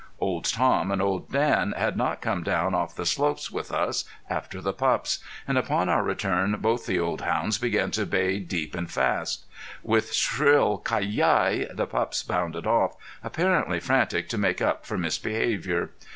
[0.19, 4.59] Old Tom and Old Dan had not come down off the slopes with us after
[4.59, 5.19] the pups.
[5.47, 9.45] And upon our return both the old hounds began to bay deep and fast.
[9.83, 15.91] With shrill ki yi the pups bounded off, apparently frantic to make up for misbehavior.